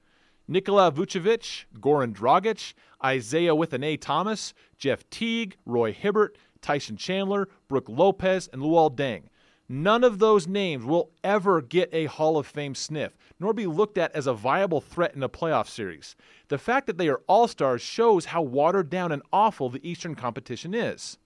Nikola 0.48 0.92
Vucevic, 0.92 1.66
Goran 1.80 2.14
Dragic, 2.14 2.74
Isaiah 3.04 3.56
with 3.56 3.74
an 3.74 3.84
A. 3.84 3.96
Thomas, 3.96 4.54
Jeff 4.78 5.10
Teague, 5.10 5.56
Roy 5.66 5.94
Hibbert, 5.94 6.38
Tyson 6.62 6.98
Chandler, 6.98 7.48
Brook 7.68 7.86
Lopez, 7.88 8.50
and 8.52 8.62
Luol 8.62 8.94
Deng. 8.94 9.24
None 9.70 10.04
of 10.04 10.20
those 10.20 10.46
names 10.46 10.84
will 10.84 11.12
ever 11.24 11.62
get 11.62 11.90
a 11.94 12.06
Hall 12.06 12.38
of 12.38 12.46
Fame 12.46 12.76
sniff, 12.76 13.16
nor 13.40 13.54
be 13.54 13.66
looked 13.66 13.98
at 13.98 14.14
as 14.14 14.28
a 14.28 14.34
viable 14.34 14.82
threat 14.82 15.16
in 15.16 15.24
a 15.24 15.30
playoff 15.30 15.70
series. 15.70 16.16
The 16.50 16.58
fact 16.58 16.88
that 16.88 16.98
they 16.98 17.08
are 17.08 17.22
all 17.28 17.48
stars 17.48 17.82
shows 17.82 18.26
how 18.26 18.42
watered 18.42 18.90
down 18.90 19.14
and 19.14 19.22
awful 19.32 19.70
the 19.70 19.88
Eastern 19.88 20.16
competition 20.16 20.74
is. 20.74 21.18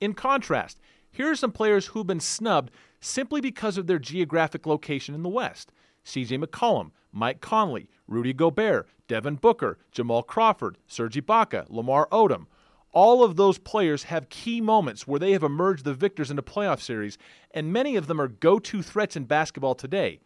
In 0.00 0.14
contrast, 0.14 0.78
here 1.10 1.30
are 1.30 1.36
some 1.36 1.50
players 1.50 1.86
who've 1.86 2.06
been 2.06 2.20
snubbed 2.20 2.70
simply 3.00 3.40
because 3.40 3.76
of 3.76 3.88
their 3.88 3.98
geographic 3.98 4.64
location 4.64 5.14
in 5.14 5.24
the 5.24 5.28
West. 5.28 5.72
CJ 6.04 6.42
McCollum, 6.44 6.90
Mike 7.12 7.40
Conley, 7.40 7.88
Rudy 8.06 8.32
Gobert, 8.32 8.88
Devin 9.08 9.36
Booker, 9.36 9.78
Jamal 9.92 10.22
Crawford, 10.22 10.78
Serge 10.86 11.16
Ibaka, 11.16 11.66
Lamar 11.68 12.08
Odom. 12.10 12.46
All 12.92 13.22
of 13.22 13.36
those 13.36 13.58
players 13.58 14.04
have 14.04 14.28
key 14.28 14.60
moments 14.60 15.06
where 15.06 15.20
they 15.20 15.32
have 15.32 15.42
emerged 15.42 15.84
the 15.84 15.94
victors 15.94 16.30
in 16.30 16.38
a 16.38 16.42
playoff 16.42 16.80
series, 16.80 17.18
and 17.52 17.72
many 17.72 17.96
of 17.96 18.06
them 18.06 18.20
are 18.20 18.28
go 18.28 18.58
to 18.58 18.82
threats 18.82 19.16
in 19.16 19.24
basketball 19.24 19.74
today. 19.74 20.20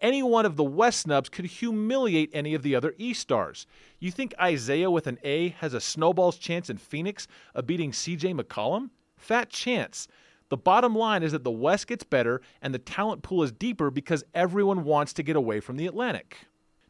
Any 0.00 0.22
one 0.22 0.44
of 0.44 0.56
the 0.56 0.64
West 0.64 1.00
snubs 1.00 1.28
could 1.28 1.44
humiliate 1.46 2.30
any 2.32 2.54
of 2.54 2.62
the 2.62 2.74
other 2.74 2.94
East 2.98 3.20
stars. 3.20 3.66
You 3.98 4.10
think 4.10 4.34
Isaiah 4.40 4.90
with 4.90 5.06
an 5.06 5.18
A 5.24 5.50
has 5.50 5.74
a 5.74 5.80
snowball's 5.80 6.36
chance 6.36 6.68
in 6.68 6.78
Phoenix 6.78 7.26
of 7.54 7.66
beating 7.66 7.92
CJ 7.92 8.38
McCollum? 8.38 8.90
Fat 9.16 9.48
chance. 9.50 10.08
The 10.50 10.56
bottom 10.56 10.94
line 10.94 11.22
is 11.22 11.32
that 11.32 11.44
the 11.44 11.50
West 11.50 11.86
gets 11.86 12.04
better 12.04 12.40
and 12.60 12.74
the 12.74 12.78
talent 12.78 13.22
pool 13.22 13.42
is 13.42 13.52
deeper 13.52 13.90
because 13.90 14.24
everyone 14.34 14.84
wants 14.84 15.12
to 15.14 15.22
get 15.22 15.36
away 15.36 15.60
from 15.60 15.76
the 15.76 15.86
Atlantic. 15.86 16.38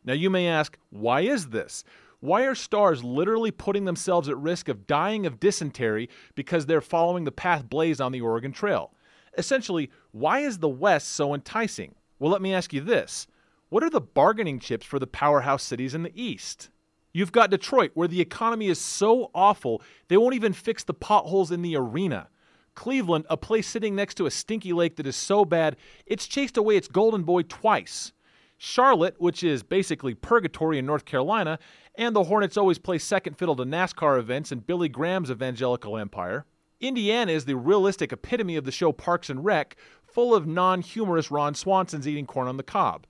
Now, 0.05 0.13
you 0.13 0.29
may 0.29 0.49
ask, 0.49 0.77
why 0.91 1.23
is 1.23 1.49
this? 1.49 1.85
Why 2.21 2.43
are 2.47 2.55
stars 2.55 3.05
literally 3.05 3.51
putting 3.51 3.85
themselves 3.85 4.29
at 4.29 4.39
risk 4.39 4.69
of 4.69 4.87
dying 4.87 5.27
of 5.27 5.41
dysentery 5.41 6.09
because 6.35 6.67
they're 6.67 6.81
following 6.81 7.25
the 7.25 7.33
path 7.33 7.69
blazed 7.69 8.01
on 8.01 8.13
the 8.13 8.21
Oregon 8.21 8.53
Trail? 8.53 8.93
Essentially, 9.37 9.91
why 10.13 10.41
is 10.41 10.59
the 10.59 10.69
West 10.69 11.09
so 11.09 11.35
enticing? 11.35 11.95
Well, 12.19 12.31
let 12.31 12.43
me 12.43 12.55
ask 12.55 12.73
you 12.73 12.81
this 12.81 13.27
what 13.69 13.83
are 13.83 13.91
the 13.91 14.01
bargaining 14.01 14.59
chips 14.59 14.87
for 14.87 14.99
the 14.99 15.07
powerhouse 15.07 15.63
cities 15.63 15.95
in 15.95 16.03
the 16.03 16.13
East? 16.15 16.71
You've 17.13 17.33
got 17.33 17.51
Detroit, 17.51 17.93
where 17.95 18.09
the 18.09 18.21
economy 18.21 18.69
is 18.69 18.81
so 18.81 19.31
awful 19.35 19.83
they 20.09 20.17
won't 20.17 20.35
even 20.35 20.53
fix 20.53 20.83
the 20.83 20.95
potholes 20.95 21.51
in 21.51 21.63
the 21.63 21.77
arena. 21.77 22.29
Cleveland, 22.75 23.27
a 23.31 23.37
place 23.37 23.67
sitting 23.67 23.95
next 23.95 24.15
to 24.17 24.27
a 24.27 24.31
stinky 24.31 24.73
lake 24.73 24.97
that 24.97 25.07
is 25.07 25.17
so 25.17 25.45
bad 25.45 25.77
it's 26.07 26.27
chased 26.27 26.57
away 26.57 26.77
its 26.77 26.89
golden 26.89 27.23
boy 27.23 27.43
twice. 27.43 28.13
Charlotte, 28.57 29.17
which 29.19 29.43
is 29.43 29.63
basically 29.63 30.15
purgatory 30.15 30.79
in 30.79 30.87
North 30.87 31.05
Carolina, 31.05 31.59
and 31.97 32.15
the 32.15 32.25
Hornets 32.25 32.57
always 32.57 32.79
play 32.79 32.99
second 32.99 33.37
fiddle 33.37 33.57
to 33.57 33.65
NASCAR 33.65 34.19
events 34.19 34.53
and 34.53 34.67
Billy 34.67 34.89
Graham's 34.89 35.31
evangelical 35.31 35.97
empire. 35.97 36.47
Indiana 36.81 37.33
is 37.33 37.45
the 37.45 37.57
realistic 37.57 38.13
epitome 38.13 38.57
of 38.57 38.65
the 38.65 38.73
show 38.73 38.93
Parks 38.93 39.31
and 39.31 39.45
Rec, 39.45 39.77
full 40.03 40.35
of 40.35 40.47
non 40.47 40.81
humorous 40.81 41.31
Ron 41.31 41.55
Swansons 41.55 42.07
eating 42.07 42.27
corn 42.27 42.49
on 42.49 42.57
the 42.57 42.63
cob. 42.63 43.07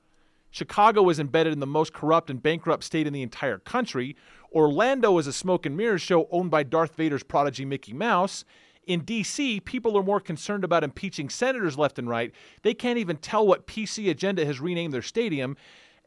Chicago 0.51 1.09
is 1.09 1.19
embedded 1.19 1.53
in 1.53 1.59
the 1.59 1.67
most 1.67 1.93
corrupt 1.93 2.31
and 2.31 2.43
bankrupt 2.43 2.85
state 2.85 3.07
in 3.07 3.13
the 3.13 3.23
entire 3.23 3.59
country. 3.59 4.17
Orlando 4.53 5.19
is 5.19 5.27
a 5.27 5.33
smoke 5.33 5.67
and 5.67 5.77
mirrors 5.77 6.01
show 6.01 6.29
owned 6.31 6.51
by 6.51 6.63
Darth 6.63 6.95
Vader's 6.95 7.25
prodigy 7.25 7.65
Mickey 7.65 7.93
Mouse. 7.93 8.45
In 8.87 9.01
D.C., 9.01 9.61
people 9.61 9.97
are 9.97 10.03
more 10.03 10.21
concerned 10.21 10.65
about 10.65 10.85
impeaching 10.85 11.29
senators 11.29 11.79
left 11.79 11.99
and 11.99 12.09
right. 12.09 12.33
They 12.63 12.75
can't 12.75 12.99
even 12.99 13.17
tell 13.17 13.47
what 13.47 13.67
PC 13.67 14.11
agenda 14.11 14.45
has 14.45 14.61
renamed 14.61 14.93
their 14.93 15.03
stadium. 15.03 15.57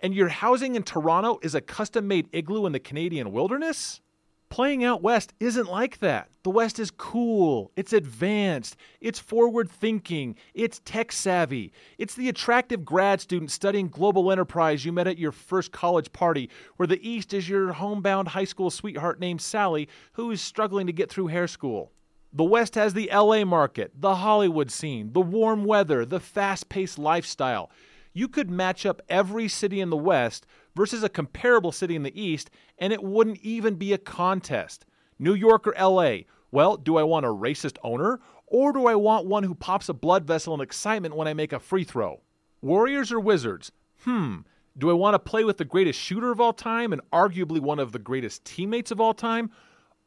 And 0.02 0.14
your 0.14 0.28
housing 0.28 0.76
in 0.76 0.84
Toronto 0.84 1.40
is 1.42 1.56
a 1.56 1.62
custom 1.62 2.08
made 2.08 2.30
igloo 2.32 2.66
in 2.66 2.72
the 2.72 2.80
Canadian 2.80 3.32
wilderness? 3.32 4.02
Playing 4.50 4.86
out 4.86 5.02
West 5.02 5.34
isn't 5.42 5.70
like 5.70 6.00
that. 6.00 6.30
The 6.44 6.50
West 6.50 6.80
is 6.80 6.90
cool, 6.90 7.72
it's 7.76 7.92
advanced, 7.92 8.78
it's 9.02 9.20
forward 9.20 9.70
thinking, 9.70 10.36
it's 10.54 10.80
tech 10.86 11.12
savvy. 11.12 11.74
It's 11.98 12.16
the 12.16 12.30
attractive 12.30 12.86
grad 12.86 13.20
student 13.20 13.52
studying 13.52 13.90
global 13.90 14.32
enterprise 14.32 14.86
you 14.86 14.94
met 14.94 15.08
at 15.08 15.18
your 15.18 15.34
first 15.34 15.74
college 15.74 16.14
party, 16.14 16.50
where 16.78 16.88
the 16.88 17.06
East 17.08 17.34
is 17.34 17.50
your 17.50 17.74
homebound 17.74 18.30
high 18.30 18.46
school 18.46 18.70
sweetheart 18.70 19.20
named 19.20 19.42
Sally 19.42 19.90
who 20.14 20.32
is 20.32 20.42
struggling 20.42 20.88
to 20.88 20.94
get 20.94 21.10
through 21.10 21.28
hair 21.28 21.48
school. 21.48 21.92
The 22.34 22.44
West 22.44 22.76
has 22.76 22.94
the 22.94 23.10
LA 23.14 23.46
market, 23.46 23.92
the 23.96 24.16
Hollywood 24.16 24.70
scene, 24.70 25.14
the 25.14 25.22
warm 25.22 25.64
weather, 25.66 26.06
the 26.06 26.20
fast 26.20 26.70
paced 26.70 27.00
lifestyle. 27.00 27.72
You 28.14 28.28
could 28.28 28.50
match 28.50 28.86
up 28.86 29.02
every 29.10 29.48
city 29.48 29.80
in 29.80 29.90
the 29.90 29.98
West 29.98 30.46
versus 30.76 31.04
a 31.04 31.10
comparable 31.10 31.72
city 31.72 31.96
in 31.96 32.04
the 32.04 32.20
East, 32.22 32.50
and 32.78 32.92
it 32.92 33.04
wouldn't 33.04 33.40
even 33.42 33.76
be 33.76 33.94
a 33.94 33.98
contest. 33.98 34.86
New 35.20 35.34
York 35.34 35.68
or 35.68 35.76
LA? 35.80 36.24
Well, 36.52 36.78
do 36.78 36.98
I 36.98 37.04
want 37.04 37.26
a 37.26 37.30
racist 37.30 37.78
owner, 37.84 38.20
or 38.46 38.72
do 38.72 38.88
I 38.88 38.96
want 38.96 39.26
one 39.26 39.44
who 39.44 39.56
pops 39.56 39.90
a 39.90 39.94
blood 39.94 40.26
vessel 40.26 40.54
in 40.54 40.62
excitement 40.62 41.16
when 41.16 41.28
I 41.28 41.34
make 41.34 41.54
a 41.54 41.60
free 41.60 41.84
throw? 41.84 42.22
Warriors 42.62 43.12
or 43.12 43.20
Wizards? 43.20 43.72
Hmm. 44.04 44.38
Do 44.78 44.90
I 44.90 44.94
want 44.94 45.16
to 45.16 45.20
play 45.20 45.44
with 45.44 45.58
the 45.58 45.66
greatest 45.66 46.00
shooter 46.00 46.32
of 46.32 46.40
all 46.40 46.54
time 46.54 46.94
and 46.94 47.02
arguably 47.12 47.60
one 47.60 47.80
of 47.80 47.92
the 47.92 48.00
greatest 48.00 48.46
teammates 48.46 48.92
of 48.92 49.02
all 49.02 49.14
time? 49.14 49.50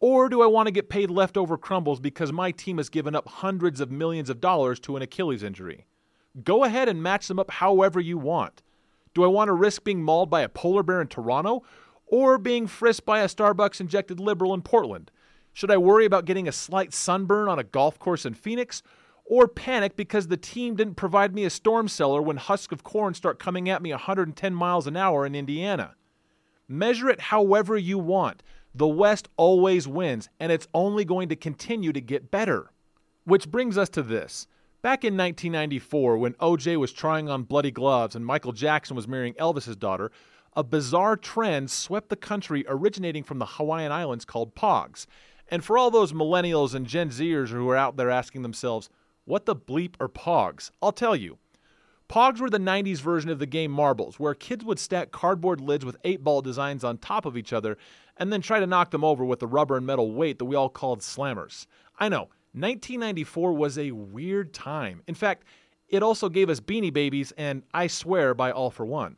Or 0.00 0.30
do 0.30 0.40
I 0.40 0.46
want 0.46 0.66
to 0.66 0.72
get 0.72 0.88
paid 0.88 1.10
leftover 1.10 1.58
crumbles 1.58 2.00
because 2.00 2.32
my 2.32 2.50
team 2.50 2.78
has 2.78 2.88
given 2.88 3.14
up 3.14 3.28
hundreds 3.28 3.80
of 3.80 3.90
millions 3.90 4.30
of 4.30 4.40
dollars 4.40 4.80
to 4.80 4.96
an 4.96 5.02
Achilles 5.02 5.42
injury? 5.42 5.86
Go 6.42 6.64
ahead 6.64 6.88
and 6.88 7.02
match 7.02 7.28
them 7.28 7.38
up 7.38 7.50
however 7.50 8.00
you 8.00 8.16
want. 8.16 8.62
Do 9.12 9.24
I 9.24 9.26
want 9.26 9.48
to 9.48 9.52
risk 9.52 9.84
being 9.84 10.02
mauled 10.02 10.30
by 10.30 10.40
a 10.40 10.48
polar 10.48 10.82
bear 10.82 11.02
in 11.02 11.08
Toronto 11.08 11.62
or 12.06 12.38
being 12.38 12.66
frisked 12.66 13.04
by 13.04 13.20
a 13.20 13.26
Starbucks 13.26 13.80
injected 13.80 14.18
liberal 14.18 14.54
in 14.54 14.62
Portland? 14.62 15.10
Should 15.52 15.70
I 15.70 15.76
worry 15.76 16.06
about 16.06 16.24
getting 16.24 16.48
a 16.48 16.52
slight 16.52 16.94
sunburn 16.94 17.48
on 17.48 17.58
a 17.58 17.64
golf 17.64 17.98
course 17.98 18.24
in 18.24 18.34
Phoenix 18.34 18.82
or 19.24 19.48
panic 19.48 19.96
because 19.96 20.28
the 20.28 20.36
team 20.36 20.76
didn't 20.76 20.94
provide 20.94 21.34
me 21.34 21.44
a 21.44 21.50
storm 21.50 21.88
cellar 21.88 22.22
when 22.22 22.36
husks 22.38 22.72
of 22.72 22.84
corn 22.84 23.12
start 23.12 23.38
coming 23.38 23.68
at 23.68 23.82
me 23.82 23.90
110 23.90 24.54
miles 24.54 24.86
an 24.86 24.96
hour 24.96 25.26
in 25.26 25.34
Indiana? 25.34 25.94
Measure 26.68 27.10
it 27.10 27.20
however 27.20 27.76
you 27.76 27.98
want. 27.98 28.42
The 28.74 28.86
West 28.86 29.28
always 29.36 29.88
wins, 29.88 30.28
and 30.38 30.52
it's 30.52 30.68
only 30.72 31.04
going 31.04 31.28
to 31.30 31.36
continue 31.36 31.92
to 31.92 32.00
get 32.00 32.30
better. 32.30 32.70
Which 33.24 33.50
brings 33.50 33.76
us 33.76 33.88
to 33.90 34.02
this. 34.02 34.46
Back 34.82 35.04
in 35.04 35.16
1994, 35.16 36.16
when 36.16 36.34
OJ 36.34 36.78
was 36.78 36.92
trying 36.92 37.28
on 37.28 37.42
bloody 37.42 37.70
gloves 37.70 38.14
and 38.14 38.24
Michael 38.24 38.52
Jackson 38.52 38.96
was 38.96 39.08
marrying 39.08 39.34
Elvis's 39.34 39.76
daughter, 39.76 40.10
a 40.56 40.64
bizarre 40.64 41.16
trend 41.16 41.70
swept 41.70 42.08
the 42.08 42.16
country 42.16 42.64
originating 42.66 43.22
from 43.22 43.38
the 43.38 43.46
Hawaiian 43.46 43.92
Islands 43.92 44.24
called 44.24 44.54
POGs. 44.54 45.06
And 45.48 45.64
for 45.64 45.76
all 45.76 45.90
those 45.90 46.12
millennials 46.12 46.74
and 46.74 46.86
Gen 46.86 47.10
Zers 47.10 47.48
who 47.48 47.68
are 47.68 47.76
out 47.76 47.96
there 47.96 48.10
asking 48.10 48.42
themselves, 48.42 48.88
what 49.24 49.46
the 49.46 49.54
bleep 49.54 49.94
are 50.00 50.08
POGs? 50.08 50.70
I'll 50.80 50.92
tell 50.92 51.14
you. 51.14 51.38
POGs 52.08 52.40
were 52.40 52.50
the 52.50 52.58
90s 52.58 52.98
version 52.98 53.30
of 53.30 53.38
the 53.38 53.46
game 53.46 53.70
Marbles, 53.70 54.18
where 54.18 54.34
kids 54.34 54.64
would 54.64 54.80
stack 54.80 55.12
cardboard 55.12 55.60
lids 55.60 55.84
with 55.84 55.96
eight 56.02 56.24
ball 56.24 56.42
designs 56.42 56.82
on 56.82 56.98
top 56.98 57.24
of 57.24 57.36
each 57.36 57.52
other 57.52 57.78
and 58.20 58.30
then 58.30 58.42
try 58.42 58.60
to 58.60 58.66
knock 58.66 58.90
them 58.90 59.02
over 59.02 59.24
with 59.24 59.40
the 59.40 59.46
rubber 59.46 59.78
and 59.78 59.86
metal 59.86 60.12
weight 60.12 60.38
that 60.38 60.44
we 60.44 60.54
all 60.54 60.68
called 60.68 61.00
slammers. 61.00 61.66
I 61.98 62.08
know, 62.08 62.28
1994 62.52 63.52
was 63.54 63.78
a 63.78 63.90
weird 63.90 64.52
time. 64.52 65.02
In 65.08 65.14
fact, 65.14 65.44
it 65.88 66.02
also 66.02 66.28
gave 66.28 66.50
us 66.50 66.60
Beanie 66.60 66.92
Babies 66.92 67.32
and 67.36 67.62
I 67.74 67.86
Swear 67.86 68.34
by 68.34 68.52
All 68.52 68.70
for 68.70 68.84
One. 68.84 69.16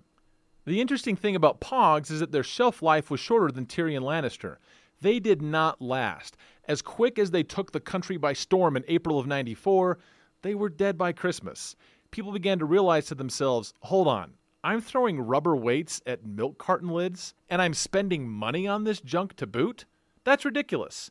The 0.65 0.81
interesting 0.81 1.17
thing 1.17 1.35
about 1.35 1.61
Pogs 1.61 2.11
is 2.11 2.21
that 2.21 2.31
their 2.31 2.45
shelf 2.45 2.81
life 2.81 3.11
was 3.11 3.19
shorter 3.19 3.51
than 3.51 3.67
Tyrion 3.67 4.03
Lannister. 4.03 4.57
They 5.01 5.19
did 5.19 5.43
not 5.43 5.83
last. 5.83 6.37
As 6.69 6.81
quick 6.81 7.19
as 7.19 7.33
they 7.33 7.43
took 7.43 7.73
the 7.73 7.81
country 7.81 8.17
by 8.17 8.33
storm 8.33 8.77
in 8.77 8.85
April 8.87 9.19
of 9.19 9.27
94, 9.27 9.99
they 10.43 10.55
were 10.55 10.69
dead 10.69 10.97
by 10.97 11.11
Christmas. 11.11 11.75
People 12.13 12.31
began 12.31 12.61
to 12.61 12.65
realize 12.65 13.07
to 13.07 13.17
themselves 13.17 13.75
hold 13.81 14.07
on, 14.07 14.35
I'm 14.65 14.81
throwing 14.81 15.21
rubber 15.21 15.57
weights 15.57 16.01
at 16.07 16.25
milk 16.25 16.57
carton 16.57 16.89
lids, 16.89 17.35
and 17.51 17.61
I'm 17.61 17.75
spending 17.75 18.29
money 18.29 18.69
on 18.69 18.85
this 18.85 19.01
junk 19.01 19.35
to 19.37 19.47
boot? 19.47 19.87
That's 20.23 20.45
ridiculous. 20.45 21.11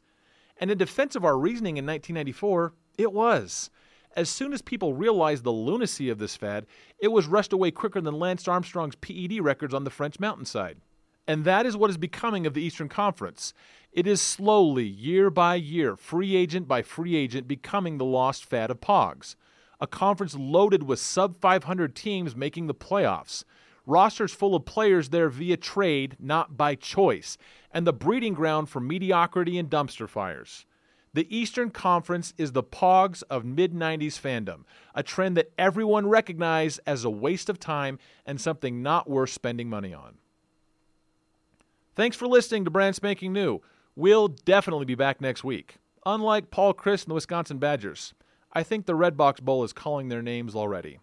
And 0.58 0.72
in 0.72 0.77
defense 0.77 1.15
of 1.17 1.25
our 1.25 1.38
reasoning 1.38 1.75
in 1.75 1.86
1994, 1.86 2.74
it 2.98 3.12
was. 3.12 3.70
As 4.15 4.29
soon 4.29 4.53
as 4.53 4.62
people 4.62 4.93
realized 4.93 5.43
the 5.43 5.51
lunacy 5.51 6.10
of 6.10 6.17
this 6.17 6.38
fad, 6.38 6.65
it 7.00 7.10
was 7.10 7.27
rushed 7.27 7.51
away 7.51 7.72
quicker 7.72 8.00
than 8.00 8.20
Lance 8.20 8.48
Armstrong's 8.48 8.96
PED 8.96 9.41
records 9.41 9.74
on 9.74 9.84
the 9.84 9.89
French 9.89 10.20
mountainside. 10.20 10.77
And 11.27 11.43
that 11.46 11.65
is 11.65 11.77
what 11.77 11.89
is 11.89 11.98
becoming 11.98 12.46
of 12.46 12.53
the 12.53 12.62
Eastern 12.62 12.89
Conference. 12.89 13.53
It 13.91 14.08
is 14.08 14.22
slowly, 14.22 14.86
year 14.86 15.29
by 15.29 15.55
year, 15.55 15.96
free 15.96 16.36
agent 16.36 16.67
by 16.67 16.81
free 16.81 17.15
agent, 17.15 17.48
becoming 17.48 17.98
the 17.98 18.05
lost 18.05 18.46
fad 18.46 18.72
of 18.72 18.81
POGs. 18.81 19.36
A 19.81 19.88
conference 19.88 20.35
loaded 20.35 20.83
with 20.83 21.00
sub 21.00 21.41
500 21.41 21.95
teams 21.95 22.35
making 22.35 22.67
the 22.67 22.75
playoffs 22.75 23.43
rosters 23.85 24.31
full 24.31 24.55
of 24.55 24.63
players 24.63 25.09
there 25.09 25.29
via 25.29 25.57
trade, 25.57 26.15
not 26.19 26.55
by 26.55 26.75
choice, 26.75 27.38
and 27.71 27.85
the 27.85 27.93
breeding 27.93 28.33
ground 28.33 28.69
for 28.69 28.79
mediocrity 28.79 29.57
and 29.57 29.69
dumpster 29.69 30.07
fires. 30.07 30.65
The 31.13 31.35
Eastern 31.35 31.71
Conference 31.71 32.33
is 32.38 32.53
the 32.53 32.63
pogs 32.63 33.21
of 33.29 33.43
mid 33.43 33.73
90s 33.73 34.19
fandom, 34.19 34.63
a 34.95 35.03
trend 35.03 35.35
that 35.35 35.51
everyone 35.57 36.07
recognized 36.07 36.79
as 36.85 37.03
a 37.03 37.09
waste 37.09 37.50
of 37.50 37.59
time 37.59 38.00
and 38.25 38.39
something 38.39 38.81
not 38.81 39.09
worth 39.09 39.31
spending 39.31 39.69
money 39.69 39.93
on. 39.93 40.19
Thanks 41.95 42.15
for 42.15 42.27
listening 42.27 42.63
to 42.63 42.71
Brand 42.71 42.95
Spanking 42.95 43.33
New. 43.33 43.61
We'll 43.95 44.29
definitely 44.29 44.85
be 44.85 44.95
back 44.95 45.19
next 45.19 45.43
week. 45.43 45.75
Unlike 46.05 46.50
Paul 46.50 46.73
Chryst 46.73 47.03
and 47.03 47.11
the 47.11 47.15
Wisconsin 47.15 47.57
Badgers, 47.57 48.13
I 48.53 48.63
think 48.63 48.86
the 48.86 48.93
Redbox 48.98 49.41
Bowl 49.41 49.63
is 49.63 49.72
calling 49.72 50.10
their 50.10 50.22
names 50.22 50.55
already. 50.55 51.00